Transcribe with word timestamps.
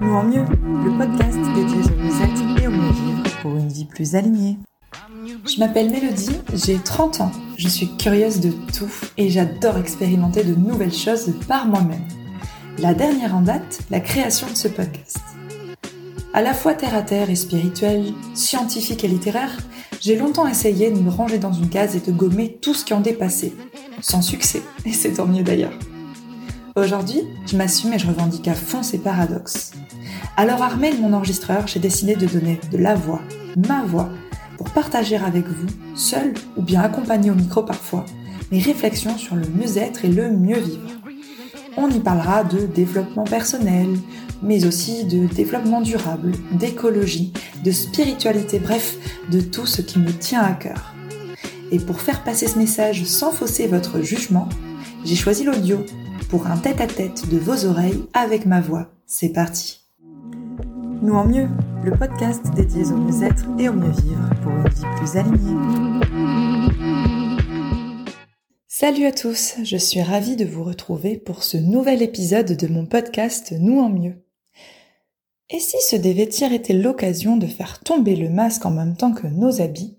Nous 0.00 0.14
en 0.14 0.24
mieux, 0.24 0.44
le 0.84 0.98
podcast 0.98 1.38
dédié 1.54 1.78
au 1.78 1.96
mieux-être 2.02 2.62
et 2.62 2.66
au 2.66 2.70
mieux-vivre 2.70 3.40
pour 3.40 3.56
une 3.56 3.68
vie 3.68 3.84
plus 3.84 4.14
alignée. 4.14 4.58
Je 5.46 5.58
m'appelle 5.58 5.90
Mélodie, 5.90 6.38
j'ai 6.54 6.78
30 6.78 7.20
ans, 7.20 7.32
je 7.56 7.68
suis 7.68 7.96
curieuse 7.96 8.40
de 8.40 8.50
tout 8.76 8.90
et 9.16 9.28
j'adore 9.28 9.78
expérimenter 9.78 10.44
de 10.44 10.54
nouvelles 10.54 10.92
choses 10.92 11.32
par 11.48 11.66
moi-même. 11.66 12.04
La 12.78 12.94
dernière 12.94 13.34
en 13.34 13.42
date, 13.42 13.80
la 13.90 14.00
création 14.00 14.46
de 14.48 14.56
ce 14.56 14.68
podcast. 14.68 15.20
À 16.34 16.42
la 16.42 16.54
fois 16.54 16.74
terre 16.74 16.94
à 16.94 17.02
terre 17.02 17.30
et 17.30 17.36
spirituel, 17.36 18.12
scientifique 18.34 19.04
et 19.04 19.08
littéraire, 19.08 19.56
j'ai 20.02 20.16
longtemps 20.16 20.48
essayé 20.48 20.90
de 20.90 20.98
me 20.98 21.10
ranger 21.10 21.38
dans 21.38 21.52
une 21.52 21.68
case 21.68 21.94
et 21.94 22.00
de 22.00 22.10
gommer 22.10 22.58
tout 22.60 22.74
ce 22.74 22.84
qui 22.84 22.92
en 22.92 23.00
dépassait. 23.00 23.52
Sans 24.00 24.20
succès, 24.20 24.60
et 24.84 24.92
c'est 24.92 25.12
tant 25.12 25.26
mieux 25.26 25.44
d'ailleurs. 25.44 25.78
Aujourd'hui, 26.74 27.22
je 27.46 27.56
m'assume 27.56 27.92
et 27.92 27.98
je 27.98 28.08
revendique 28.08 28.48
à 28.48 28.54
fond 28.54 28.82
ces 28.82 28.98
paradoxes. 28.98 29.72
Alors 30.36 30.62
armé 30.62 30.92
de 30.92 31.00
mon 31.00 31.12
enregistreur, 31.12 31.68
j'ai 31.68 31.78
décidé 31.78 32.16
de 32.16 32.26
donner 32.26 32.58
de 32.72 32.78
la 32.78 32.94
voix, 32.94 33.20
ma 33.68 33.82
voix, 33.84 34.08
pour 34.56 34.70
partager 34.70 35.16
avec 35.16 35.46
vous, 35.46 35.68
seul 35.94 36.34
ou 36.56 36.62
bien 36.62 36.80
accompagné 36.80 37.30
au 37.30 37.34
micro 37.34 37.62
parfois, 37.62 38.04
mes 38.50 38.60
réflexions 38.60 39.16
sur 39.16 39.36
le 39.36 39.46
mieux-être 39.46 40.04
et 40.04 40.08
le 40.08 40.30
mieux-vivre. 40.30 40.88
On 41.76 41.88
y 41.88 42.00
parlera 42.00 42.42
de 42.42 42.66
développement 42.66 43.24
personnel, 43.24 43.88
mais 44.42 44.66
aussi 44.66 45.04
de 45.04 45.26
développement 45.26 45.80
durable, 45.80 46.32
d'écologie, 46.52 47.32
de 47.64 47.70
spiritualité, 47.70 48.58
bref, 48.58 48.96
de 49.30 49.40
tout 49.40 49.66
ce 49.66 49.82
qui 49.82 49.98
me 49.98 50.12
tient 50.12 50.42
à 50.42 50.52
cœur. 50.52 50.94
Et 51.70 51.78
pour 51.78 52.00
faire 52.00 52.22
passer 52.24 52.48
ce 52.48 52.58
message 52.58 53.04
sans 53.04 53.32
fausser 53.32 53.66
votre 53.66 54.02
jugement, 54.02 54.48
j'ai 55.04 55.16
choisi 55.16 55.44
l'audio 55.44 55.78
pour 56.28 56.46
un 56.46 56.56
tête-à-tête 56.56 57.28
de 57.28 57.38
vos 57.38 57.64
oreilles 57.64 58.04
avec 58.12 58.46
ma 58.46 58.60
voix. 58.60 58.88
C'est 59.06 59.30
parti 59.30 59.80
Nous 61.02 61.14
en 61.14 61.26
mieux, 61.26 61.48
le 61.84 61.92
podcast 61.92 62.44
dédié 62.54 62.84
au 62.86 62.96
mieux-être 62.96 63.44
et 63.58 63.68
au 63.68 63.72
mieux-vivre 63.72 64.30
pour 64.42 64.52
une 64.52 64.68
vie 64.68 64.96
plus 64.98 65.16
alignée. 65.16 66.02
Salut 68.68 69.06
à 69.06 69.12
tous, 69.12 69.54
je 69.62 69.76
suis 69.76 70.02
ravie 70.02 70.34
de 70.34 70.44
vous 70.44 70.64
retrouver 70.64 71.16
pour 71.16 71.44
ce 71.44 71.56
nouvel 71.56 72.02
épisode 72.02 72.56
de 72.56 72.66
mon 72.66 72.84
podcast 72.84 73.54
Nous 73.58 73.78
en 73.78 73.88
mieux. 73.88 74.16
Et 75.54 75.60
si 75.60 75.76
se 75.82 75.96
dévêtir 75.96 76.54
était 76.54 76.72
l'occasion 76.72 77.36
de 77.36 77.46
faire 77.46 77.80
tomber 77.80 78.16
le 78.16 78.30
masque 78.30 78.64
en 78.64 78.70
même 78.70 78.96
temps 78.96 79.12
que 79.12 79.26
nos 79.26 79.60
habits, 79.60 79.98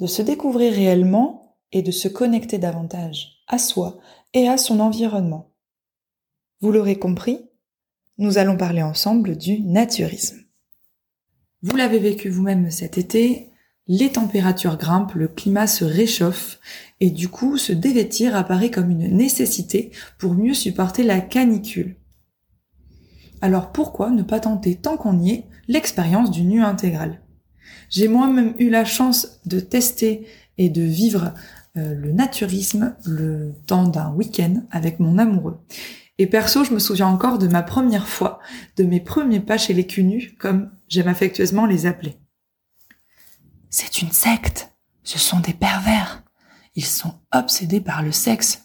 de 0.00 0.06
se 0.06 0.22
découvrir 0.22 0.72
réellement 0.72 1.58
et 1.72 1.82
de 1.82 1.90
se 1.90 2.08
connecter 2.08 2.56
davantage 2.56 3.42
à 3.48 3.58
soi 3.58 3.98
et 4.32 4.48
à 4.48 4.56
son 4.56 4.80
environnement 4.80 5.52
Vous 6.62 6.72
l'aurez 6.72 6.98
compris, 6.98 7.50
nous 8.16 8.38
allons 8.38 8.56
parler 8.56 8.82
ensemble 8.82 9.36
du 9.36 9.60
naturisme. 9.60 10.38
Vous 11.60 11.76
l'avez 11.76 11.98
vécu 11.98 12.30
vous-même 12.30 12.70
cet 12.70 12.96
été, 12.96 13.50
les 13.88 14.12
températures 14.12 14.78
grimpent, 14.78 15.14
le 15.14 15.28
climat 15.28 15.66
se 15.66 15.84
réchauffe 15.84 16.60
et 17.00 17.10
du 17.10 17.28
coup 17.28 17.58
se 17.58 17.72
dévêtir 17.74 18.34
apparaît 18.34 18.70
comme 18.70 18.90
une 18.90 19.14
nécessité 19.14 19.92
pour 20.16 20.32
mieux 20.32 20.54
supporter 20.54 21.02
la 21.02 21.20
canicule. 21.20 21.97
Alors 23.40 23.72
pourquoi 23.72 24.10
ne 24.10 24.22
pas 24.22 24.40
tenter 24.40 24.76
tant 24.76 24.96
qu'on 24.96 25.18
y 25.20 25.30
est 25.30 25.44
l'expérience 25.68 26.30
du 26.30 26.42
nu 26.42 26.62
intégral? 26.62 27.20
J'ai 27.90 28.08
moi-même 28.08 28.54
eu 28.58 28.70
la 28.70 28.84
chance 28.84 29.40
de 29.46 29.60
tester 29.60 30.26
et 30.58 30.68
de 30.68 30.82
vivre 30.82 31.32
euh, 31.76 31.94
le 31.94 32.12
naturisme 32.12 32.96
le 33.04 33.54
temps 33.66 33.86
d'un 33.86 34.12
week-end 34.12 34.62
avec 34.70 35.00
mon 35.00 35.18
amoureux. 35.18 35.58
Et 36.18 36.26
perso, 36.26 36.64
je 36.64 36.74
me 36.74 36.80
souviens 36.80 37.06
encore 37.06 37.38
de 37.38 37.46
ma 37.46 37.62
première 37.62 38.08
fois, 38.08 38.40
de 38.76 38.84
mes 38.84 39.00
premiers 39.00 39.40
pas 39.40 39.56
chez 39.56 39.72
les 39.72 39.86
cunus, 39.86 40.32
comme 40.38 40.70
j'aime 40.88 41.06
affectueusement 41.06 41.66
les 41.66 41.86
appeler. 41.86 42.18
C'est 43.70 44.02
une 44.02 44.10
secte. 44.10 44.72
Ce 45.04 45.18
sont 45.18 45.40
des 45.40 45.54
pervers. 45.54 46.24
Ils 46.74 46.84
sont 46.84 47.14
obsédés 47.32 47.80
par 47.80 48.02
le 48.02 48.12
sexe. 48.12 48.64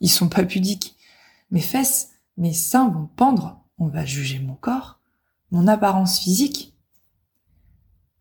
ils 0.00 0.08
sont 0.08 0.28
pas 0.28 0.44
pudiques. 0.44 0.96
Mes 1.50 1.60
fesses, 1.60 2.10
mes 2.36 2.54
seins 2.54 2.88
vont 2.88 3.06
pendre. 3.06 3.65
On 3.78 3.88
va 3.88 4.04
juger 4.06 4.38
mon 4.38 4.54
corps, 4.54 5.00
mon 5.50 5.68
apparence 5.68 6.18
physique. 6.18 6.74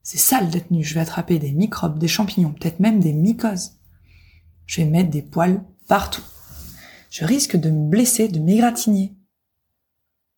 C'est 0.03 0.17
sale 0.17 0.49
d'être 0.49 0.69
nu. 0.69 0.83
Je 0.83 0.93
vais 0.93 0.99
attraper 0.99 1.39
des 1.39 1.51
microbes, 1.51 1.97
des 1.97 2.09
champignons, 2.09 2.51
peut-être 2.51 2.79
même 2.79 2.99
des 2.99 3.13
mycoses. 3.13 3.79
Je 4.65 4.81
vais 4.81 4.89
mettre 4.89 5.09
des 5.09 5.21
poils 5.21 5.63
partout. 5.87 6.23
Je 7.09 7.23
risque 7.23 7.55
de 7.55 7.69
me 7.69 7.89
blesser, 7.89 8.27
de 8.27 8.39
m'égratigner. 8.39 9.15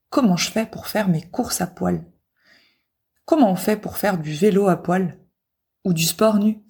Comment 0.10 0.38
je 0.38 0.52
fais 0.52 0.66
pour 0.66 0.88
faire 0.88 1.10
mes 1.10 1.22
courses 1.22 1.62
à 1.62 1.68
poil? 1.68 2.06
Comment 3.26 3.52
on 3.52 3.56
fait 3.56 3.76
pour 3.76 3.98
faire 3.98 4.20
du 4.20 4.32
vélo 4.34 4.68
à 4.68 4.78
poil 4.78 5.18
ou 5.84 5.94
du 5.94 6.04
sport 6.04 6.38
nu, 6.38 6.64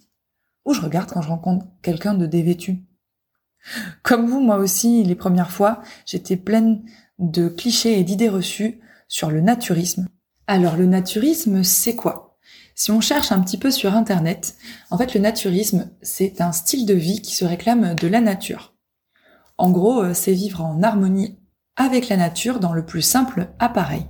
ou 0.65 0.73
je 0.73 0.81
regarde 0.81 1.11
quand 1.11 1.21
je 1.21 1.29
rencontre 1.29 1.67
quelqu'un 1.81 2.13
de 2.13 2.25
dévêtu? 2.25 2.86
Comme 4.03 4.28
vous, 4.28 4.40
moi 4.40 4.57
aussi, 4.57 5.03
les 5.03 5.16
premières 5.16 5.51
fois, 5.51 5.81
j'étais 6.06 6.38
pleine 6.38 6.84
de 7.19 7.50
clichés 7.50 8.00
et 8.00 8.03
d'idées 8.03 8.29
reçues 8.29 8.79
sur 9.07 9.29
le 9.29 9.41
naturisme. 9.41 10.07
Alors 10.47 10.78
le 10.78 10.85
naturisme, 10.85 11.63
c'est 11.63 11.95
quoi? 11.95 12.38
Si 12.75 12.91
on 12.91 13.01
cherche 13.01 13.31
un 13.31 13.41
petit 13.41 13.57
peu 13.57 13.72
sur 13.72 13.95
Internet, 13.95 14.56
en 14.91 14.97
fait 14.97 15.13
le 15.13 15.19
naturisme, 15.19 15.90
c'est 16.01 16.41
un 16.41 16.51
style 16.51 16.85
de 16.85 16.94
vie 16.94 17.22
qui 17.22 17.34
se 17.34 17.44
réclame 17.44 17.95
de 17.95 18.07
la 18.07 18.22
nature. 18.22 18.75
En 19.57 19.72
gros, 19.72 20.03
euh, 20.03 20.13
c'est 20.13 20.34
vivre 20.34 20.63
en 20.63 20.84
harmonie 20.84 21.39
avec 21.75 22.07
la 22.09 22.18
nature 22.18 22.59
dans 22.59 22.74
le 22.74 22.85
plus 22.85 23.01
simple 23.01 23.50
appareil 23.59 24.06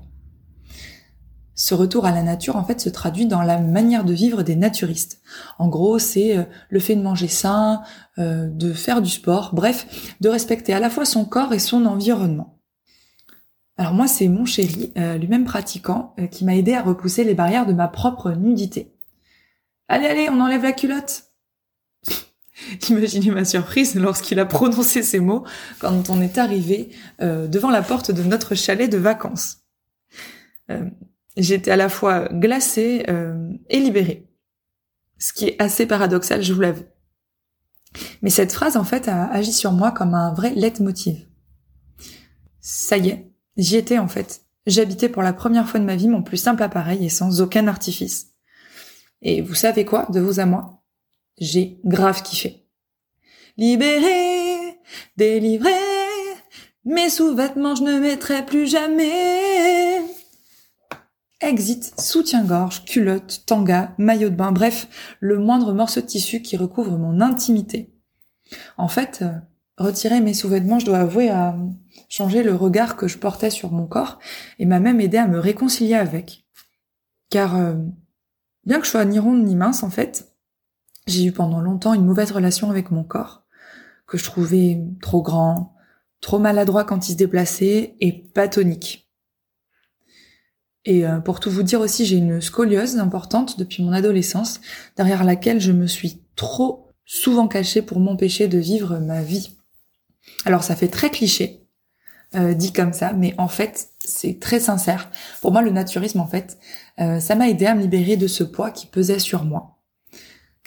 ce 1.58 1.74
retour 1.74 2.06
à 2.06 2.12
la 2.12 2.22
nature 2.22 2.56
en 2.56 2.64
fait 2.64 2.80
se 2.80 2.88
traduit 2.88 3.26
dans 3.26 3.42
la 3.42 3.60
manière 3.60 4.06
de 4.06 4.14
vivre 4.14 4.44
des 4.44 4.56
naturistes. 4.56 5.22
En 5.58 5.68
gros, 5.68 5.98
c'est 5.98 6.38
euh, 6.38 6.44
le 6.70 6.80
fait 6.80 6.96
de 6.96 7.02
manger 7.02 7.28
sain, 7.28 7.82
euh, 8.20 8.48
de 8.48 8.72
faire 8.74 9.02
du 9.02 9.10
sport, 9.10 9.56
bref, 9.56 10.16
de 10.22 10.30
respecter 10.30 10.74
à 10.74 10.80
la 10.80 10.92
fois 10.92 11.04
son 11.04 11.26
corps 11.26 11.54
et 11.54 11.60
son 11.60 11.88
environnement. 11.88 12.60
Alors 13.76 13.94
moi, 13.94 14.08
c'est 14.08 14.28
mon 14.28 14.46
chéri, 14.46 14.94
euh, 14.98 15.18
lui-même 15.18 15.46
pratiquant, 15.46 16.16
qui 16.32 16.46
m'a 16.46 16.56
aidé 16.56 16.76
à 16.76 16.84
repousser 16.84 17.24
les 17.24 17.34
barrières 17.34 17.66
de 17.66 17.74
ma 17.74 17.88
propre 17.88 18.32
nudité. 18.32 18.94
Allez, 19.88 20.06
allez, 20.06 20.30
on 20.30 20.40
enlève 20.40 20.64
la 20.64 20.74
culotte. 20.74 21.32
Imaginez 22.90 23.32
ma 23.32 23.46
surprise 23.46 23.96
lorsqu'il 23.96 24.40
a 24.40 24.46
prononcé 24.46 25.02
ces 25.02 25.20
mots 25.20 25.44
quand 25.80 26.12
on 26.12 26.22
est 26.22 26.38
arrivé 26.38 26.90
devant 27.20 27.70
la 27.70 27.82
porte 27.82 28.12
de 28.12 28.24
notre 28.24 28.56
chalet 28.56 28.92
de 28.92 28.98
vacances. 28.98 29.60
J'étais 31.38 31.72
à 31.72 31.76
la 31.76 31.88
fois 31.88 32.28
glacée 32.34 33.06
euh, 33.10 33.52
et 33.70 33.80
libérée. 33.80 34.28
Ce 35.20 35.34
qui 35.34 35.46
est 35.46 35.62
assez 35.62 35.86
paradoxal, 35.86 36.42
je 36.42 36.52
vous 36.52 36.62
l'avoue. 36.62 36.86
Mais 38.22 38.30
cette 38.32 38.52
phrase, 38.52 38.76
en 38.76 38.84
fait, 38.84 39.08
a 39.08 39.26
agi 39.28 39.54
sur 39.54 39.72
moi 39.72 39.92
comme 39.92 40.16
un 40.16 40.34
vrai 40.34 40.54
leitmotiv. 40.56 41.28
Ça 42.60 42.98
y 42.98 43.10
est, 43.10 43.32
j'y 43.56 43.78
étais 43.78 44.00
en 44.00 44.08
fait. 44.08 44.42
J'habitais 44.66 45.10
pour 45.10 45.22
la 45.22 45.32
première 45.32 45.70
fois 45.70 45.80
de 45.80 45.86
ma 45.86 45.96
vie 45.96 46.10
mon 46.10 46.24
plus 46.24 46.38
simple 46.38 46.64
appareil 46.64 47.06
et 47.06 47.10
sans 47.10 47.40
aucun 47.40 47.68
artifice. 47.68 48.34
Et 49.22 49.42
vous 49.42 49.56
savez 49.56 49.86
quoi, 49.86 50.08
de 50.12 50.20
vous 50.20 50.40
à 50.40 50.46
moi 50.46 50.84
J'ai 51.38 51.80
grave 51.86 52.24
kiffé. 52.24 52.68
Libéré, 53.58 54.80
délivré, 55.16 55.72
mes 56.84 57.10
sous-vêtements 57.10 57.76
je 57.76 57.84
ne 57.84 58.00
mettrai 58.00 58.46
plus 58.46 58.68
jamais. 58.68 59.97
Exit, 61.40 61.94
soutien-gorge, 62.00 62.84
culotte, 62.86 63.44
tanga, 63.46 63.94
maillot 64.00 64.30
de 64.30 64.36
bain, 64.36 64.52
bref, 64.52 65.18
le 65.20 65.38
moindre 65.38 65.72
morceau 65.72 66.02
de 66.02 66.08
tissu 66.08 66.42
qui 66.42 66.58
recouvre 66.58 66.98
mon 66.98 67.22
intimité. 67.22 67.94
En 68.76 68.88
fait, 68.88 69.20
euh, 69.22 69.34
retirer 69.78 70.20
mes 70.20 70.34
sous-vêtements, 70.34 70.80
je 70.80 70.88
dois 70.88 70.98
avouer, 70.98 71.30
a 71.30 71.56
changé 72.10 72.42
le 72.42 72.56
regard 72.56 72.96
que 72.96 73.08
je 73.08 73.20
portais 73.20 73.52
sur 73.52 73.72
mon 73.72 73.86
corps 73.86 74.18
et 74.58 74.66
m'a 74.66 74.80
même 74.80 75.00
aidé 75.00 75.18
à 75.18 75.28
me 75.28 75.38
réconcilier 75.38 75.94
avec. 75.94 76.44
Car, 77.30 77.56
euh, 77.56 77.76
bien 78.66 78.80
que 78.80 78.86
je 78.86 78.92
sois 78.92 79.06
ni 79.06 79.20
ronde 79.20 79.44
ni 79.44 79.56
mince, 79.56 79.84
en 79.84 79.92
fait, 79.92 80.34
j'ai 81.06 81.24
eu 81.24 81.32
pendant 81.32 81.62
longtemps 81.62 81.94
une 81.94 82.06
mauvaise 82.06 82.32
relation 82.32 82.72
avec 82.72 82.90
mon 82.90 83.04
corps, 83.04 83.44
que 84.08 84.18
je 84.18 84.24
trouvais 84.24 84.82
trop 85.04 85.22
grand, 85.22 85.76
trop 86.20 86.40
maladroit 86.40 86.84
quand 86.84 87.08
il 87.10 87.12
se 87.12 87.18
déplaçait 87.18 87.96
et 88.00 88.12
pas 88.12 88.48
tonique. 88.48 89.07
Et 90.88 91.06
euh, 91.06 91.20
pour 91.20 91.42
tout 91.42 91.52
vous 91.52 91.64
dire 91.64 91.82
aussi, 91.82 92.06
j'ai 92.06 92.16
une 92.16 92.40
scoliose 92.40 92.98
importante 92.98 93.60
depuis 93.60 93.84
mon 93.84 93.92
adolescence, 93.92 94.62
derrière 94.96 95.26
laquelle 95.26 95.60
je 95.60 95.74
me 95.74 95.86
suis 95.86 96.22
trop 96.38 96.94
souvent 97.04 97.50
cachée 97.50 97.82
pour 97.82 98.00
m'empêcher 98.00 98.48
de 98.48 98.58
vivre 98.58 98.98
ma 98.98 99.22
vie. 99.22 99.58
Alors 100.46 100.64
ça 100.64 100.78
fait 100.78 100.88
très 100.88 101.10
cliché, 101.10 101.68
euh, 102.36 102.54
dit 102.54 102.72
comme 102.72 102.94
ça, 102.94 103.12
mais 103.12 103.36
en 103.38 103.50
fait 103.50 103.90
c'est 104.00 104.40
très 104.40 104.62
sincère. 104.62 105.12
Pour 105.42 105.52
moi, 105.52 105.62
le 105.62 105.72
naturisme, 105.72 106.22
en 106.22 106.28
fait, 106.28 106.58
euh, 107.00 107.20
ça 107.20 107.36
m'a 107.36 107.50
aidé 107.50 107.66
à 107.66 107.76
me 107.76 107.82
libérer 107.82 108.16
de 108.16 108.28
ce 108.28 108.46
poids 108.46 108.72
qui 108.72 108.88
pesait 108.88 109.20
sur 109.20 109.44
moi. 109.44 109.77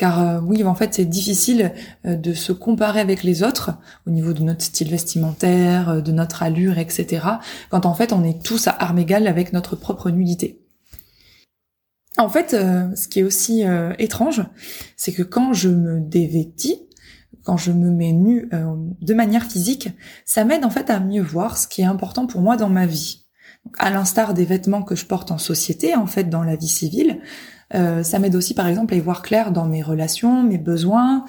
Car 0.01 0.43
oui, 0.43 0.65
en 0.65 0.75
fait, 0.75 0.95
c'est 0.95 1.05
difficile 1.05 1.73
de 2.05 2.33
se 2.33 2.53
comparer 2.53 3.01
avec 3.01 3.23
les 3.23 3.43
autres 3.43 3.73
au 4.07 4.11
niveau 4.11 4.33
de 4.33 4.43
notre 4.43 4.63
style 4.63 4.89
vestimentaire, 4.89 6.03
de 6.03 6.11
notre 6.11 6.43
allure, 6.43 6.79
etc. 6.79 7.27
Quand 7.69 7.85
en 7.85 7.93
fait, 7.93 8.15
on 8.15 8.25
est 8.25 8.43
tous 8.43 8.67
à 8.67 8.71
armes 8.71 8.99
égales 8.99 9.27
avec 9.27 9.53
notre 9.53 9.77
propre 9.77 10.09
nudité. 10.11 10.65
En 12.17 12.31
fait, 12.31 12.53
ce 12.53 13.09
qui 13.09 13.21
est 13.21 13.25
aussi 13.25 13.63
étrange, 13.99 14.43
c'est 14.97 15.13
que 15.13 15.23
quand 15.23 15.53
je 15.53 15.69
me 15.69 16.01
dévêtis, 16.01 16.89
quand 17.45 17.57
je 17.57 17.73
me 17.73 17.91
mets 17.91 18.13
nue 18.13 18.49
euh, 18.53 18.75
de 19.01 19.15
manière 19.15 19.45
physique, 19.45 19.89
ça 20.25 20.45
m'aide 20.45 20.65
en 20.65 20.71
fait 20.71 20.91
à 20.91 21.01
mieux 21.01 21.23
voir 21.23 21.57
ce 21.57 21.67
qui 21.67 21.83
est 21.83 21.87
important 21.87 22.27
pour 22.27 22.41
moi 22.41 22.57
dans 22.57 22.69
ma 22.69 22.87
vie. 22.87 23.25
à 23.79 23.91
l'instar 23.91 24.33
des 24.33 24.47
vêtements 24.47 24.83
que 24.83 24.95
je 24.95 25.05
porte 25.05 25.31
en 25.31 25.39
société, 25.39 25.95
en 25.95 26.07
fait, 26.07 26.25
dans 26.25 26.43
la 26.43 26.57
vie 26.57 26.69
civile, 26.69 27.21
euh, 27.75 28.03
ça 28.03 28.19
m'aide 28.19 28.35
aussi, 28.35 28.55
par 28.55 28.67
exemple, 28.67 28.95
à 28.95 28.97
y 28.97 29.01
voir 29.01 29.23
clair 29.23 29.53
dans 29.53 29.67
mes 29.67 29.83
relations, 29.83 30.43
mes 30.43 30.59
besoins, 30.59 31.25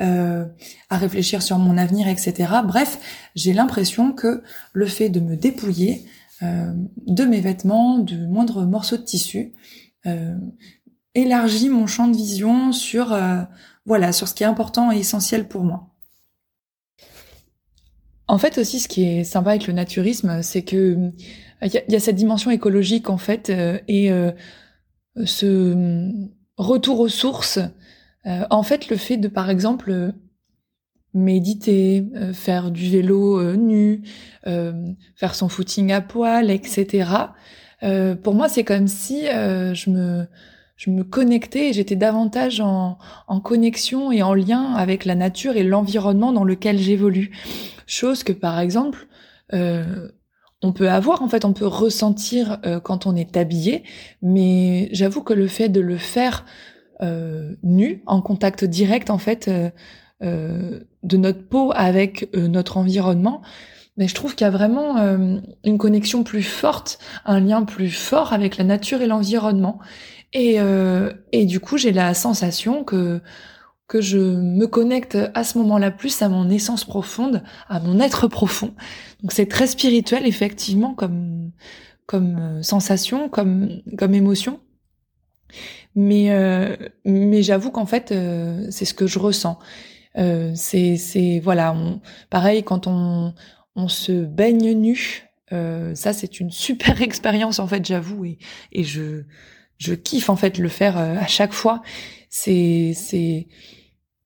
euh, 0.00 0.44
à 0.90 0.96
réfléchir 0.98 1.42
sur 1.42 1.58
mon 1.58 1.78
avenir, 1.78 2.08
etc. 2.08 2.34
Bref, 2.64 2.98
j'ai 3.34 3.52
l'impression 3.52 4.12
que 4.12 4.42
le 4.72 4.86
fait 4.86 5.08
de 5.08 5.20
me 5.20 5.36
dépouiller 5.36 6.04
de 6.42 7.24
mes 7.24 7.40
vêtements, 7.40 7.98
de 7.98 8.26
moindres 8.26 8.66
morceaux 8.66 8.98
de 8.98 9.02
tissu, 9.02 9.54
élargit 11.14 11.70
mon 11.70 11.86
champ 11.86 12.08
de 12.08 12.16
vision 12.16 12.72
sur 12.72 13.16
voilà, 13.86 14.12
sur 14.12 14.28
ce 14.28 14.34
qui 14.34 14.42
est 14.42 14.46
important 14.46 14.92
et 14.92 14.98
essentiel 14.98 15.48
pour 15.48 15.62
moi. 15.62 15.88
En 18.28 18.38
fait 18.38 18.58
aussi, 18.58 18.80
ce 18.80 18.88
qui 18.88 19.04
est 19.04 19.24
sympa 19.24 19.50
avec 19.50 19.68
le 19.68 19.72
naturisme, 19.72 20.42
c'est 20.42 20.62
que 20.62 21.12
il 21.62 21.82
y, 21.88 21.96
a 21.96 22.00
cette 22.00 22.16
dimension 22.16 22.50
écologique 22.50 23.08
en 23.08 23.16
fait 23.16 23.48
euh, 23.48 23.78
et 23.88 24.12
euh, 24.12 24.32
ce 25.24 26.10
retour 26.56 27.00
aux 27.00 27.08
sources. 27.08 27.58
Euh, 28.26 28.44
en 28.50 28.62
fait, 28.62 28.88
le 28.88 28.96
fait 28.96 29.16
de 29.16 29.28
par 29.28 29.50
exemple 29.50 30.12
méditer, 31.14 32.04
faire 32.34 32.70
du 32.70 32.90
vélo 32.90 33.56
nu, 33.56 34.02
faire 34.44 35.34
son 35.34 35.48
footing 35.48 35.90
à 35.90 36.02
poil, 36.02 36.50
etc. 36.50 37.08
pour 38.22 38.34
moi, 38.34 38.50
c'est 38.50 38.64
comme 38.64 38.86
si 38.86 39.22
je 39.22 39.88
me 39.88 40.26
je 40.76 40.90
me 40.90 41.04
connectais 41.04 41.70
et 41.70 41.72
j'étais 41.72 41.96
davantage 41.96 42.60
en, 42.60 42.98
en, 43.28 43.40
connexion 43.40 44.12
et 44.12 44.22
en 44.22 44.34
lien 44.34 44.74
avec 44.74 45.04
la 45.04 45.14
nature 45.14 45.56
et 45.56 45.62
l'environnement 45.62 46.32
dans 46.32 46.44
lequel 46.44 46.78
j'évolue. 46.78 47.30
Chose 47.86 48.22
que 48.22 48.32
par 48.32 48.60
exemple, 48.60 49.08
euh, 49.52 50.08
on 50.62 50.72
peut 50.72 50.88
avoir, 50.88 51.22
en 51.22 51.28
fait, 51.28 51.44
on 51.44 51.52
peut 51.52 51.66
ressentir 51.66 52.58
euh, 52.64 52.80
quand 52.80 53.06
on 53.06 53.14
est 53.14 53.36
habillé, 53.36 53.84
mais 54.22 54.88
j'avoue 54.92 55.22
que 55.22 55.34
le 55.34 55.48
fait 55.48 55.68
de 55.68 55.80
le 55.80 55.98
faire 55.98 56.44
euh, 57.02 57.54
nu, 57.62 58.02
en 58.06 58.22
contact 58.22 58.64
direct, 58.64 59.10
en 59.10 59.18
fait, 59.18 59.50
euh, 60.22 60.80
de 61.02 61.16
notre 61.16 61.46
peau 61.46 61.72
avec 61.74 62.34
notre 62.34 62.78
environnement, 62.78 63.42
mais 63.98 64.08
je 64.08 64.14
trouve 64.14 64.34
qu'il 64.34 64.44
y 64.44 64.48
a 64.48 64.50
vraiment 64.50 64.96
une 65.64 65.78
connexion 65.78 66.22
plus 66.22 66.42
forte, 66.42 66.98
un 67.24 67.40
lien 67.40 67.64
plus 67.64 67.90
fort 67.90 68.34
avec 68.34 68.56
la 68.58 68.64
nature 68.64 69.00
et 69.00 69.06
l'environnement. 69.06 69.78
Et, 70.34 70.58
et 71.32 71.44
du 71.46 71.60
coup, 71.60 71.78
j'ai 71.78 71.92
la 71.92 72.12
sensation 72.12 72.84
que 72.84 73.22
que 73.88 74.00
je 74.00 74.18
me 74.18 74.66
connecte 74.66 75.16
à 75.34 75.44
ce 75.44 75.58
moment-là 75.58 75.90
plus 75.90 76.20
à 76.22 76.28
mon 76.28 76.50
essence 76.50 76.84
profonde, 76.84 77.42
à 77.68 77.80
mon 77.80 78.00
être 78.00 78.26
profond. 78.28 78.74
Donc 79.22 79.32
c'est 79.32 79.46
très 79.46 79.66
spirituel 79.66 80.26
effectivement 80.26 80.94
comme 80.94 81.52
comme 82.06 82.38
euh, 82.38 82.62
sensation, 82.62 83.28
comme 83.28 83.82
comme 83.96 84.14
émotion. 84.14 84.60
Mais 85.94 86.30
euh, 86.30 86.76
mais 87.04 87.42
j'avoue 87.42 87.70
qu'en 87.70 87.86
fait 87.86 88.12
euh, 88.12 88.66
c'est 88.70 88.84
ce 88.84 88.94
que 88.94 89.06
je 89.06 89.18
ressens. 89.18 89.58
Euh, 90.18 90.52
c'est 90.54 90.96
c'est 90.96 91.40
voilà, 91.40 91.72
on, 91.72 92.00
pareil 92.30 92.62
quand 92.64 92.86
on 92.86 93.34
on 93.76 93.88
se 93.88 94.24
baigne 94.24 94.72
nu, 94.72 95.28
euh, 95.52 95.94
ça 95.94 96.12
c'est 96.12 96.40
une 96.40 96.50
super 96.50 97.02
expérience 97.02 97.58
en 97.58 97.66
fait, 97.66 97.84
j'avoue 97.84 98.24
et 98.24 98.38
et 98.72 98.84
je 98.84 99.24
je 99.78 99.94
kiffe 99.94 100.30
en 100.30 100.36
fait 100.36 100.58
le 100.58 100.68
faire 100.68 100.98
euh, 100.98 101.16
à 101.16 101.26
chaque 101.26 101.52
fois. 101.52 101.82
C'est 102.38 102.92
c'est 102.94 103.46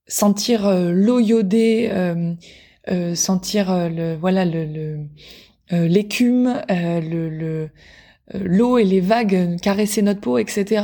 sentir 0.05 0.67
euh, 0.67 0.91
l'eau 0.91 1.19
iodée, 1.19 1.89
euh, 1.91 3.15
sentir 3.15 3.89
le 3.89 4.15
voilà 4.15 4.43
le 4.45 5.07
l'écume, 5.71 6.61
le, 6.69 7.29
le, 7.29 7.69
l'eau 8.33 8.77
et 8.77 8.83
les 8.83 8.99
vagues 8.99 9.57
caresser 9.61 10.01
notre 10.01 10.19
peau, 10.19 10.37
etc. 10.37 10.83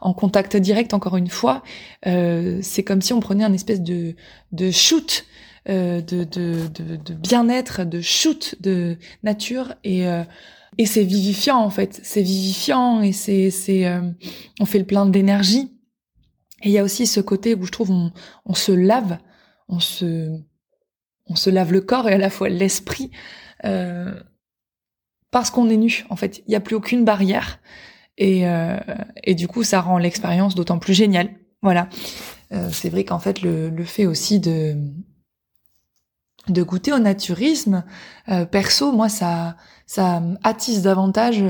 en 0.00 0.14
contact 0.14 0.56
direct, 0.56 0.94
encore 0.94 1.16
une 1.16 1.28
fois, 1.28 1.64
c'est 2.04 2.84
comme 2.84 3.02
si 3.02 3.12
on 3.12 3.18
prenait 3.18 3.42
un 3.42 3.52
espèce 3.52 3.82
de 3.82 4.14
de 4.52 4.70
shoot. 4.70 5.24
de, 5.66 6.00
de, 6.00 6.22
de, 6.22 6.94
de 6.94 7.14
bien-être, 7.14 7.84
de 7.84 8.00
shoot 8.00 8.54
de 8.60 8.96
nature 9.24 9.74
et 9.82 10.06
et 10.78 10.86
c'est 10.86 11.04
vivifiant 11.04 11.58
en 11.58 11.70
fait, 11.70 12.00
c'est 12.02 12.22
vivifiant 12.22 13.00
et 13.02 13.12
c'est 13.12 13.50
c'est 13.50 13.86
euh, 13.86 14.00
on 14.60 14.66
fait 14.66 14.78
le 14.78 14.84
plein 14.84 15.06
d'énergie. 15.06 15.72
Et 16.62 16.68
il 16.68 16.72
y 16.72 16.78
a 16.78 16.84
aussi 16.84 17.06
ce 17.06 17.20
côté 17.20 17.54
où 17.54 17.64
je 17.64 17.72
trouve 17.72 17.90
on, 17.90 18.12
on 18.44 18.54
se 18.54 18.72
lave, 18.72 19.18
on 19.68 19.80
se 19.80 20.30
on 21.28 21.34
se 21.34 21.50
lave 21.50 21.72
le 21.72 21.80
corps 21.80 22.08
et 22.08 22.14
à 22.14 22.18
la 22.18 22.30
fois 22.30 22.48
l'esprit 22.48 23.10
euh, 23.64 24.14
parce 25.30 25.50
qu'on 25.50 25.68
est 25.68 25.76
nu 25.76 26.04
en 26.08 26.16
fait. 26.16 26.38
Il 26.46 26.50
n'y 26.50 26.56
a 26.56 26.60
plus 26.60 26.76
aucune 26.76 27.04
barrière 27.04 27.58
et 28.16 28.48
euh, 28.48 28.78
et 29.24 29.34
du 29.34 29.48
coup 29.48 29.64
ça 29.64 29.80
rend 29.80 29.98
l'expérience 29.98 30.54
d'autant 30.54 30.78
plus 30.78 30.94
géniale. 30.94 31.30
Voilà. 31.62 31.88
Euh, 32.52 32.70
c'est 32.72 32.90
vrai 32.90 33.04
qu'en 33.04 33.18
fait 33.18 33.42
le, 33.42 33.70
le 33.70 33.84
fait 33.84 34.06
aussi 34.06 34.40
de 34.40 34.76
de 36.48 36.62
goûter 36.62 36.92
au 36.92 36.98
naturisme, 36.98 37.84
euh, 38.28 38.44
perso, 38.44 38.92
moi, 38.92 39.08
ça, 39.08 39.56
ça 39.86 40.22
attise 40.44 40.82
davantage 40.82 41.42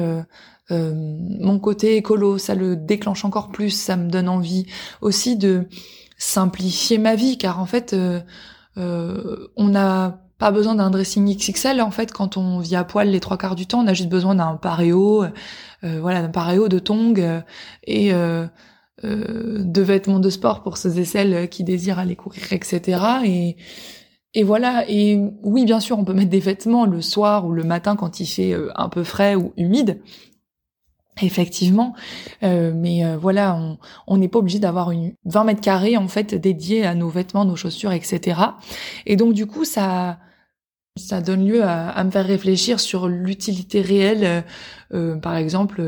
euh, 0.71 0.75
euh, 0.77 0.93
mon 0.95 1.59
côté 1.59 1.97
écolo, 1.97 2.39
ça 2.39 2.55
le 2.55 2.77
déclenche 2.77 3.25
encore 3.25 3.51
plus, 3.51 3.71
ça 3.71 3.97
me 3.97 4.11
donne 4.11 4.29
envie 4.29 4.67
aussi 5.01 5.37
de 5.37 5.67
simplifier 6.19 6.99
ma 6.99 7.15
vie, 7.15 7.39
car 7.39 7.61
en 7.61 7.67
fait, 7.67 7.95
on 8.77 9.69
n'a 9.69 10.21
pas 10.39 10.51
besoin 10.51 10.75
d'un 10.75 10.91
dressing 10.91 11.37
XXL, 11.37 11.81
en 11.81 11.91
fait, 11.91 12.13
quand 12.13 12.37
on 12.37 12.59
vit 12.59 12.77
à 12.77 12.85
poil 12.85 13.09
les 13.09 13.21
trois 13.21 13.39
quarts 13.39 13.55
du 13.55 13.67
temps, 13.67 13.81
on 13.81 13.87
a 13.87 13.95
juste 13.95 14.09
besoin 14.09 14.35
d'un 14.35 14.57
paréo, 14.57 15.25
voilà, 15.83 16.23
d'un 16.23 16.31
paréo, 16.31 16.69
de 16.69 16.79
tongs 16.79 17.43
et 17.85 18.12
de 18.12 19.81
vêtements 19.83 20.21
de 20.21 20.31
sport 20.31 20.62
pour 20.62 20.79
ceux 20.79 20.99
et 20.99 21.05
celles 21.05 21.49
qui 21.49 21.65
désirent 21.65 21.99
aller 21.99 22.17
courir, 22.17 22.53
etc. 22.53 22.99
Et 23.25 23.57
et 24.37 24.43
voilà, 24.43 24.85
et 24.87 25.19
oui, 25.43 25.65
bien 25.65 25.81
sûr, 25.81 25.99
on 25.99 26.05
peut 26.05 26.12
mettre 26.12 26.29
des 26.29 26.41
vêtements 26.41 26.85
le 26.85 27.01
soir 27.01 27.47
ou 27.47 27.53
le 27.53 27.65
matin 27.65 27.97
quand 27.97 28.21
il 28.21 28.26
fait 28.26 28.52
euh, 28.52 28.71
un 28.76 28.90
peu 28.90 29.02
frais 29.02 29.35
ou 29.35 29.55
humide. 29.57 30.02
Effectivement, 31.23 31.94
euh, 32.42 32.73
mais 32.75 33.04
euh, 33.04 33.16
voilà, 33.16 33.58
on 34.06 34.18
n'est 34.18 34.28
pas 34.28 34.38
obligé 34.38 34.58
d'avoir 34.58 34.90
une 34.90 35.14
20 35.25 35.44
mètres 35.44 35.61
carrés 35.62 35.96
en 35.96 36.08
fait 36.08 36.35
dédiés 36.35 36.85
à 36.85 36.94
nos 36.94 37.08
vêtements, 37.08 37.46
nos 37.46 37.56
chaussures, 37.56 37.92
etc. 37.92 38.40
Et 39.06 39.16
donc 39.16 39.32
du 39.32 39.46
coup, 39.46 39.64
ça 39.64 40.18
ça 40.99 41.20
donne 41.20 41.46
lieu 41.46 41.62
à, 41.62 42.02
me 42.04 42.11
faire 42.11 42.26
réfléchir 42.26 42.80
sur 42.80 43.06
l'utilité 43.06 43.82
réelle, 43.82 44.44
par 45.20 45.37
exemple, 45.37 45.82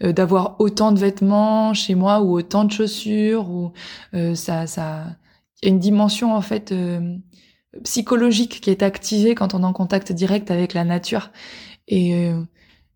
d'avoir 0.00 0.56
autant 0.60 0.92
de 0.92 0.98
vêtements 0.98 1.74
chez 1.74 1.94
moi 1.94 2.22
ou 2.22 2.38
autant 2.38 2.64
de 2.64 2.72
chaussures, 2.72 3.50
ou 3.50 3.72
ça 4.34 4.66
ça 4.66 5.04
y 5.62 5.66
a 5.66 5.68
une 5.68 5.78
dimension 5.78 6.34
en 6.34 6.40
fait 6.40 6.72
psychologique 7.82 8.60
qui 8.60 8.70
est 8.70 8.82
activé 8.82 9.34
quand 9.34 9.54
on 9.54 9.62
est 9.62 9.66
en 9.66 9.72
contact 9.72 10.12
direct 10.12 10.50
avec 10.50 10.74
la 10.74 10.84
nature. 10.84 11.30
Et, 11.88 12.14
euh, 12.14 12.40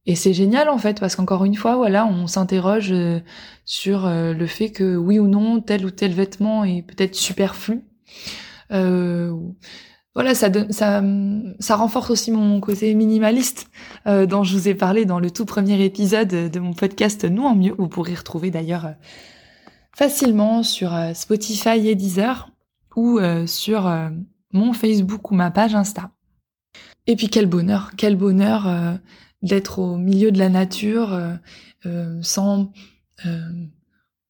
et 0.08 0.14
c'est 0.14 0.32
génial 0.32 0.70
en 0.70 0.78
fait 0.78 0.98
parce 1.00 1.16
qu'encore 1.16 1.44
une 1.44 1.54
fois, 1.54 1.76
voilà, 1.76 2.06
on 2.06 2.26
s'interroge 2.26 2.92
euh, 2.92 3.20
sur 3.66 4.06
euh, 4.06 4.32
le 4.32 4.46
fait 4.46 4.70
que 4.70 4.96
oui 4.96 5.18
ou 5.18 5.28
non 5.28 5.60
tel 5.60 5.84
ou 5.84 5.90
tel 5.90 6.12
vêtement 6.12 6.64
est 6.64 6.80
peut-être 6.80 7.14
superflu. 7.14 7.82
voilà, 8.70 10.34
ça, 10.34 10.48
ça, 10.70 11.02
ça 11.60 11.76
renforce 11.76 12.10
aussi 12.10 12.32
mon 12.32 12.58
côté 12.60 12.94
minimaliste 12.94 13.70
dont 14.06 14.42
je 14.42 14.56
vous 14.56 14.68
ai 14.68 14.74
parlé 14.74 15.04
dans 15.04 15.20
le 15.20 15.30
tout 15.30 15.44
premier 15.44 15.84
épisode 15.84 16.50
de 16.50 16.58
mon 16.58 16.72
podcast 16.72 17.24
Nous 17.24 17.44
en 17.44 17.54
mieux. 17.54 17.74
Vous 17.78 17.88
pourrez 17.88 18.14
retrouver 18.14 18.50
d'ailleurs 18.50 18.94
facilement 19.94 20.64
sur 20.64 20.90
Spotify 21.14 21.86
et 21.86 21.94
Deezer 21.94 22.50
ou 22.96 23.20
sur 23.46 23.88
mon 24.52 24.72
Facebook 24.72 25.30
ou 25.30 25.34
ma 25.34 25.52
page 25.52 25.76
Insta. 25.76 26.10
Et 27.08 27.16
puis 27.16 27.28
quel 27.28 27.46
bonheur, 27.46 27.92
quel 27.96 28.16
bonheur 28.16 28.68
euh, 28.68 28.94
d'être 29.42 29.78
au 29.78 29.97
milieu 29.97 30.33
de 30.33 30.38
la 30.38 30.49
nature 30.49 31.12
euh, 31.12 31.35
euh, 31.87 32.18
sans 32.23 32.73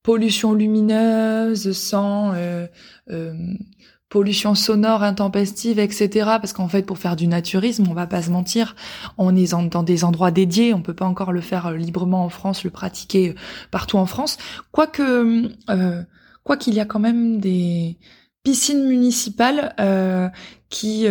pollution 0.03 0.55
lumineuse, 0.55 1.73
sans 1.73 2.33
pollution 4.09 4.55
sonore 4.55 5.03
intempestive, 5.03 5.79
etc. 5.79 6.09
Parce 6.41 6.55
qu'en 6.55 6.69
fait, 6.69 6.83
pour 6.83 6.97
faire 6.97 7.15
du 7.15 7.27
naturisme, 7.27 7.87
on 7.91 7.93
va 7.93 8.07
pas 8.07 8.23
se 8.23 8.31
mentir, 8.31 8.75
on 9.19 9.37
est 9.37 9.53
dans 9.69 9.83
des 9.83 10.05
endroits 10.05 10.31
dédiés, 10.31 10.73
on 10.73 10.81
peut 10.81 10.95
pas 10.95 11.05
encore 11.05 11.33
le 11.33 11.43
faire 11.43 11.73
librement 11.73 12.25
en 12.25 12.31
France, 12.31 12.65
le 12.65 12.71
pratiquer 12.71 13.35
partout 13.71 13.99
en 13.99 14.07
France. 14.07 14.39
Quoique 14.73 15.51
quoi 16.43 16.57
qu'il 16.57 16.73
y 16.73 16.81
a 16.81 16.87
quand 16.87 17.01
même 17.01 17.39
des 17.39 17.99
piscines 18.43 18.89
municipales 18.89 19.75
qui 20.71 21.07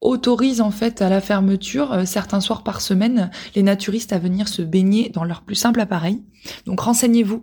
autorisent 0.00 0.60
en 0.60 0.70
fait 0.70 1.02
à 1.02 1.08
la 1.08 1.20
fermeture 1.20 2.06
certains 2.06 2.40
soirs 2.40 2.62
par 2.62 2.80
semaine 2.80 3.30
les 3.54 3.62
naturistes 3.62 4.12
à 4.12 4.18
venir 4.18 4.48
se 4.48 4.62
baigner 4.62 5.10
dans 5.10 5.24
leur 5.24 5.42
plus 5.42 5.56
simple 5.56 5.80
appareil. 5.80 6.22
Donc 6.66 6.80
renseignez-vous. 6.80 7.42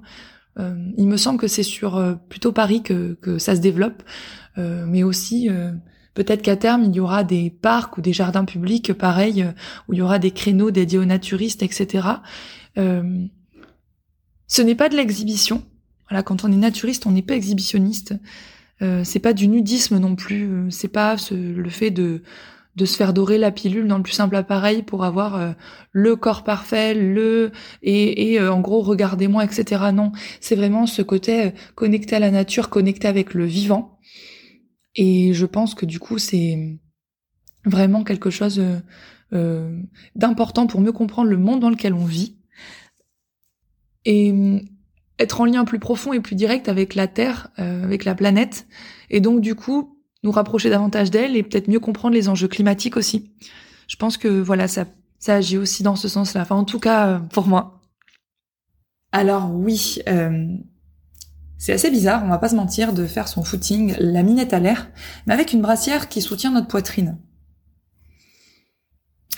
il 0.57 1.07
me 1.07 1.17
semble 1.17 1.39
que 1.39 1.47
c'est 1.47 1.63
sur 1.63 2.17
plutôt 2.29 2.53
Paris 2.53 2.81
que, 2.81 3.17
que 3.21 3.37
ça 3.39 3.55
se 3.55 3.61
développe, 3.61 4.03
mais 4.57 5.03
aussi 5.03 5.49
Peut-être 6.15 6.41
qu'à 6.41 6.55
terme, 6.55 6.85
il 6.85 6.95
y 6.95 6.99
aura 6.99 7.23
des 7.23 7.49
parcs 7.49 7.97
ou 7.97 8.01
des 8.01 8.13
jardins 8.13 8.45
publics 8.45 8.93
pareils, 8.93 9.43
euh, 9.43 9.51
où 9.87 9.93
il 9.93 9.99
y 9.99 10.01
aura 10.01 10.17
des 10.17 10.31
créneaux 10.31 10.71
dédiés 10.71 10.97
aux 10.97 11.05
naturistes, 11.05 11.61
etc. 11.61 12.07
Euh, 12.77 13.25
ce 14.47 14.61
n'est 14.61 14.75
pas 14.75 14.89
de 14.89 14.95
l'exhibition. 14.95 15.63
Voilà, 16.09 16.23
quand 16.23 16.45
on 16.45 16.51
est 16.51 16.57
naturiste, 16.57 17.05
on 17.05 17.11
n'est 17.11 17.21
pas 17.21 17.35
exhibitionniste. 17.35 18.15
Euh, 18.81 19.03
c'est 19.03 19.19
pas 19.19 19.33
du 19.33 19.47
nudisme 19.47 19.97
non 19.99 20.15
plus. 20.15 20.49
Euh, 20.49 20.69
c'est 20.69 20.89
pas 20.89 21.15
le 21.31 21.69
fait 21.69 21.91
de 21.91 22.23
de 22.75 22.83
se 22.83 22.97
faire 22.97 23.13
dorer 23.13 23.37
la 23.37 23.51
pilule 23.51 23.87
dans 23.87 23.95
le 23.95 24.03
plus 24.03 24.11
simple 24.11 24.35
appareil 24.35 24.83
pour 24.83 25.05
avoir 25.05 25.55
le 25.93 26.15
corps 26.17 26.43
parfait, 26.43 26.93
le 26.93 27.53
et, 27.83 28.33
et 28.33 28.41
en 28.45 28.59
gros 28.59 28.81
regardez-moi, 28.81 29.45
etc. 29.45 29.81
Non, 29.93 30.11
c'est 30.41 30.57
vraiment 30.57 30.85
ce 30.85 31.01
côté 31.01 31.53
connecté 31.75 32.17
à 32.17 32.19
la 32.19 32.31
nature, 32.31 32.69
connecté 32.69 33.07
avec 33.07 33.33
le 33.33 33.45
vivant. 33.45 33.97
Et 34.95 35.33
je 35.33 35.45
pense 35.45 35.73
que 35.73 35.85
du 35.85 35.99
coup, 35.99 36.17
c'est 36.17 36.77
vraiment 37.65 38.03
quelque 38.03 38.29
chose 38.29 38.59
euh, 38.59 38.79
euh, 39.33 39.81
d'important 40.15 40.67
pour 40.67 40.81
mieux 40.81 40.91
comprendre 40.91 41.29
le 41.29 41.37
monde 41.37 41.59
dans 41.59 41.69
lequel 41.69 41.93
on 41.93 42.05
vit 42.05 42.37
et 44.05 44.31
euh, 44.31 44.59
être 45.19 45.41
en 45.41 45.45
lien 45.45 45.65
plus 45.65 45.79
profond 45.79 46.13
et 46.13 46.19
plus 46.19 46.35
direct 46.35 46.67
avec 46.69 46.95
la 46.95 47.07
Terre, 47.07 47.49
avec 47.57 48.05
la 48.05 48.15
planète, 48.15 48.67
et 49.09 49.21
donc 49.21 49.41
du 49.41 49.55
coup 49.55 49.97
nous 50.23 50.31
rapprocher 50.31 50.69
davantage 50.69 51.11
d'elle 51.11 51.35
et 51.35 51.43
peut-être 51.43 51.67
mieux 51.67 51.79
comprendre 51.79 52.15
les 52.15 52.29
enjeux 52.29 52.47
climatiques 52.47 52.97
aussi. 52.97 53.31
Je 53.87 53.95
pense 53.95 54.17
que 54.17 54.27
voilà, 54.27 54.67
ça, 54.67 54.85
ça 55.19 55.35
agit 55.35 55.57
aussi 55.57 55.83
dans 55.83 55.95
ce 55.95 56.07
sens-là. 56.07 56.41
Enfin, 56.41 56.55
en 56.55 56.63
tout 56.63 56.79
cas, 56.79 57.21
pour 57.31 57.47
moi. 57.47 57.81
Alors 59.11 59.53
oui, 59.53 59.99
c'est 61.57 61.73
assez 61.73 61.89
bizarre, 61.89 62.23
on 62.23 62.29
va 62.29 62.37
pas 62.37 62.49
se 62.49 62.55
mentir, 62.55 62.93
de 62.93 63.05
faire 63.05 63.27
son 63.27 63.43
footing, 63.43 63.95
la 63.99 64.23
minette 64.23 64.53
à 64.53 64.59
l'air, 64.59 64.89
mais 65.25 65.33
avec 65.33 65.53
une 65.53 65.61
brassière 65.61 66.09
qui 66.09 66.21
soutient 66.21 66.51
notre 66.51 66.67
poitrine. 66.67 67.17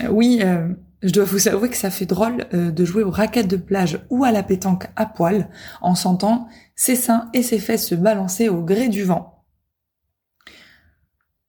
Euh, 0.02 0.08
oui, 0.10 0.40
euh, 0.42 0.68
je 1.02 1.12
dois 1.12 1.24
vous 1.24 1.48
avouer 1.48 1.70
que 1.70 1.76
ça 1.76 1.90
fait 1.90 2.06
drôle 2.06 2.46
euh, 2.54 2.70
de 2.70 2.84
jouer 2.84 3.02
aux 3.02 3.10
raquettes 3.10 3.48
de 3.48 3.56
plage 3.56 4.00
ou 4.10 4.24
à 4.24 4.32
la 4.32 4.42
pétanque 4.42 4.88
à 4.96 5.06
poil 5.06 5.48
en 5.80 5.94
sentant 5.94 6.48
ses 6.74 6.96
seins 6.96 7.30
et 7.34 7.42
ses 7.42 7.58
fesses 7.58 7.86
se 7.86 7.94
balancer 7.94 8.48
au 8.48 8.62
gré 8.62 8.88
du 8.88 9.04
vent. 9.04 9.44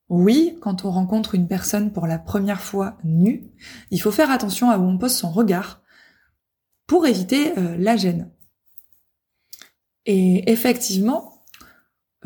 Oui, 0.08 0.58
quand 0.60 0.84
on 0.84 0.90
rencontre 0.90 1.34
une 1.34 1.46
personne 1.46 1.92
pour 1.92 2.06
la 2.06 2.18
première 2.18 2.60
fois 2.60 2.98
nue, 3.04 3.44
il 3.90 4.00
faut 4.00 4.10
faire 4.10 4.30
attention 4.30 4.70
à 4.70 4.78
où 4.78 4.82
on 4.82 4.98
pose 4.98 5.14
son 5.14 5.30
regard 5.30 5.82
pour 6.88 7.06
éviter 7.06 7.52
la 7.78 7.96
gêne. 7.96 8.28
Et 10.06 10.50
effectivement, 10.50 11.40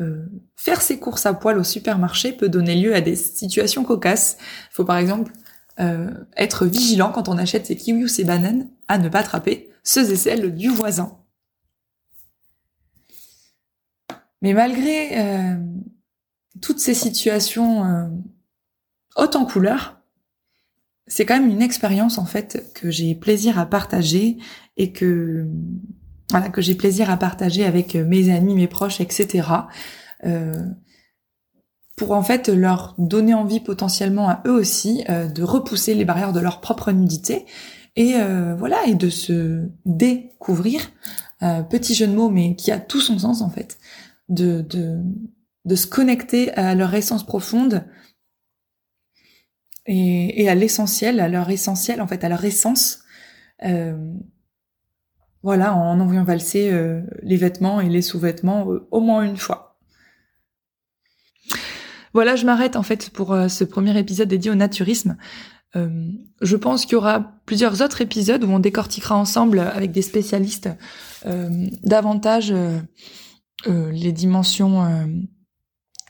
euh, 0.01 0.25
faire 0.57 0.81
ses 0.81 0.99
courses 0.99 1.25
à 1.25 1.33
poil 1.33 1.57
au 1.57 1.63
supermarché 1.63 2.33
peut 2.33 2.49
donner 2.49 2.75
lieu 2.75 2.93
à 2.93 3.01
des 3.01 3.15
situations 3.15 3.83
cocasses. 3.83 4.37
Il 4.71 4.73
faut 4.73 4.85
par 4.85 4.97
exemple 4.97 5.31
euh, 5.79 6.11
être 6.37 6.65
vigilant 6.65 7.11
quand 7.11 7.29
on 7.29 7.37
achète 7.37 7.65
ses 7.65 7.75
kiwis 7.75 8.03
ou 8.03 8.07
ses 8.07 8.23
bananes 8.23 8.69
à 8.87 8.97
ne 8.97 9.09
pas 9.09 9.19
attraper 9.19 9.69
ceux 9.83 10.11
et 10.11 10.15
celles 10.15 10.55
du 10.55 10.69
voisin. 10.69 11.17
Mais 14.41 14.53
malgré 14.53 15.19
euh, 15.19 15.55
toutes 16.61 16.79
ces 16.79 16.93
situations 16.93 18.09
hautes 19.15 19.35
en 19.35 19.45
couleurs, 19.45 19.99
c'est 21.07 21.25
quand 21.25 21.39
même 21.39 21.49
une 21.49 21.61
expérience 21.61 22.17
en 22.17 22.25
fait 22.25 22.71
que 22.73 22.89
j'ai 22.89 23.15
plaisir 23.15 23.59
à 23.59 23.65
partager 23.65 24.37
et 24.77 24.91
que 24.91 25.47
voilà, 26.31 26.49
que 26.49 26.61
j'ai 26.61 26.75
plaisir 26.75 27.09
à 27.09 27.17
partager 27.17 27.65
avec 27.65 27.95
euh, 27.95 28.05
mes 28.05 28.33
amis, 28.33 28.55
mes 28.55 28.67
proches, 28.67 28.99
etc. 28.99 29.47
Euh, 30.25 30.55
pour 31.95 32.11
en 32.11 32.23
fait 32.23 32.49
leur 32.49 32.95
donner 32.97 33.33
envie 33.33 33.59
potentiellement 33.59 34.29
à 34.29 34.41
eux 34.45 34.53
aussi 34.53 35.03
euh, 35.09 35.27
de 35.27 35.43
repousser 35.43 35.95
les 35.95 36.05
barrières 36.05 36.33
de 36.33 36.39
leur 36.39 36.61
propre 36.61 36.91
nudité 36.91 37.45
et 37.97 38.15
voilà 38.57 38.85
et 38.87 38.93
de 38.93 39.09
se 39.09 39.69
découvrir 39.85 40.91
petit 41.69 41.95
jeu 41.95 42.07
de 42.07 42.13
mots 42.13 42.29
mais 42.29 42.57
qui 42.57 42.69
a 42.73 42.77
tout 42.77 42.99
son 42.99 43.17
sens 43.17 43.41
en 43.41 43.49
fait 43.49 43.77
de 44.27 44.65
de 45.63 45.75
se 45.75 45.87
connecter 45.87 46.51
à 46.55 46.75
leur 46.75 46.93
essence 46.93 47.25
profonde 47.25 47.85
et, 49.85 50.49
à 50.49 50.55
l'essentiel 50.55 51.21
à 51.21 51.29
leur 51.29 51.49
essentiel 51.49 52.01
en 52.01 52.07
fait 52.07 52.25
à 52.25 52.27
leur 52.27 52.43
essence 52.43 52.99
voilà, 55.45 55.75
en 55.75 55.99
envoyant 55.99 56.23
valser 56.23 56.71
euh, 56.73 57.01
les 57.21 57.37
vêtements 57.37 57.79
et 57.79 57.87
les 57.87 58.01
sous-vêtements 58.01 58.67
euh, 58.71 58.87
au 58.89 58.99
moins 58.99 59.21
une 59.21 59.37
fois. 59.37 59.64
Voilà, 62.15 62.35
je 62.35 62.45
m'arrête 62.45 62.75
en 62.77 62.81
fait 62.81 63.11
pour 63.11 63.33
euh, 63.33 63.47
ce 63.47 63.63
premier 63.63 63.95
épisode 63.99 64.27
dédié 64.27 64.49
au 64.49 64.55
naturisme. 64.55 65.17
je 66.41 66.55
pense 66.55 66.85
qu'il 66.85 66.93
y 66.93 66.95
aura 66.95 67.33
plusieurs 67.45 67.81
autres 67.81 67.99
épisodes 67.99 68.45
où 68.45 68.49
on 68.49 68.59
décortiquera 68.59 69.17
ensemble 69.17 69.59
avec 69.59 69.91
des 69.91 70.01
spécialistes 70.01 70.69
davantage 71.83 72.53
les 73.67 74.11
dimensions, 74.13 74.79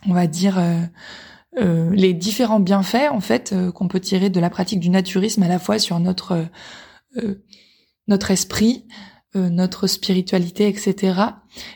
on 0.05 0.13
va 0.13 0.27
dire, 0.27 0.61
les 1.57 2.13
différents 2.13 2.59
bienfaits 2.59 3.09
en 3.09 3.21
fait 3.21 3.55
qu'on 3.73 3.87
peut 3.87 3.99
tirer 3.99 4.29
de 4.29 4.39
la 4.39 4.51
pratique 4.51 4.79
du 4.79 4.91
naturisme 4.91 5.41
à 5.41 5.47
la 5.47 5.57
fois 5.57 5.79
sur 5.79 5.99
notre 5.99 6.45
notre 8.07 8.31
esprit, 8.31 8.85
euh, 9.35 9.49
notre 9.49 9.87
spiritualité, 9.87 10.67
etc. 10.67 11.19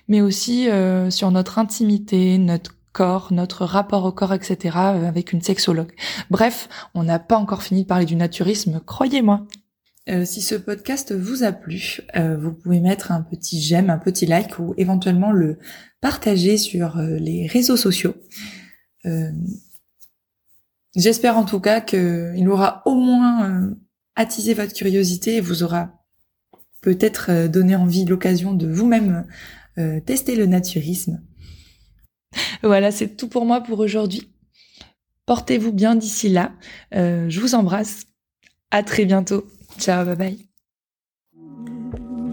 Mais 0.07 0.21
aussi 0.21 0.69
euh, 0.69 1.09
sur 1.09 1.31
notre 1.31 1.59
intimité, 1.59 2.37
notre 2.37 2.75
corps, 2.91 3.31
notre 3.31 3.65
rapport 3.65 4.05
au 4.05 4.11
corps, 4.11 4.33
etc. 4.33 4.77
Euh, 4.77 5.07
avec 5.07 5.33
une 5.33 5.41
sexologue. 5.41 5.91
Bref, 6.29 6.69
on 6.93 7.03
n'a 7.03 7.19
pas 7.19 7.37
encore 7.37 7.63
fini 7.63 7.83
de 7.83 7.87
parler 7.87 8.05
du 8.05 8.15
naturisme, 8.15 8.81
croyez-moi. 8.85 9.45
si 10.25 10.41
ce 10.41 10.55
podcast 10.55 11.13
vous 11.13 11.43
a 11.43 11.51
plu, 11.51 12.01
vous 12.15 12.51
pouvez 12.51 12.79
mettre 12.79 13.11
un 13.11 13.21
petit 13.21 13.61
j'aime, 13.61 13.91
un 13.91 13.99
petit 13.99 14.25
like 14.25 14.57
ou 14.57 14.73
éventuellement 14.77 15.31
le 15.31 15.59
partager 16.01 16.57
sur 16.57 16.97
les 16.97 17.45
réseaux 17.45 17.77
sociaux. 17.77 18.15
J'espère 20.95 21.37
en 21.37 21.45
tout 21.45 21.59
cas 21.59 21.79
qu'il 21.79 22.49
aura 22.49 22.81
au 22.85 22.95
moins 22.95 23.69
attisé 24.15 24.55
votre 24.55 24.73
curiosité 24.73 25.35
et 25.35 25.41
vous 25.41 25.61
aura 25.61 25.99
peut-être 26.81 27.27
euh, 27.29 27.47
donner 27.47 27.75
envie, 27.75 28.05
l'occasion 28.05 28.53
de 28.53 28.67
vous-même 28.67 29.25
euh, 29.77 29.99
tester 30.01 30.35
le 30.35 30.45
naturisme. 30.45 31.21
Voilà, 32.63 32.91
c'est 32.91 33.15
tout 33.15 33.27
pour 33.27 33.45
moi 33.45 33.61
pour 33.61 33.79
aujourd'hui. 33.79 34.31
Portez-vous 35.25 35.71
bien 35.71 35.95
d'ici 35.95 36.29
là. 36.29 36.51
Euh, 36.95 37.27
je 37.29 37.39
vous 37.39 37.55
embrasse. 37.55 38.05
À 38.71 38.83
très 38.83 39.05
bientôt. 39.05 39.47
Ciao, 39.77 40.05
bye 40.05 40.15
bye. 40.15 40.49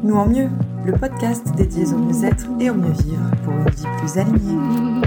Nous 0.03 0.15
en 0.15 0.27
mieux, 0.27 0.49
le 0.85 0.93
podcast 0.93 1.47
dédié 1.57 1.87
au 1.87 1.99
mieux-être 1.99 2.47
et 2.61 2.71
au 2.71 2.75
mieux 2.75 2.93
vivre 2.93 3.31
pour 3.43 3.53
une 3.53 3.71
vie 3.71 3.87
plus 3.99 4.19
alignée. 4.19 5.06